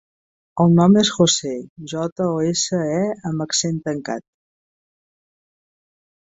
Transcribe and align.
El 0.63 0.71
nom 0.77 0.95
és 1.01 1.11
José: 1.17 1.51
jota, 1.91 2.27
o, 2.37 2.39
essa, 2.53 2.79
e 2.95 3.03
amb 3.31 3.45
accent 3.47 3.79
tancat. 3.89 4.27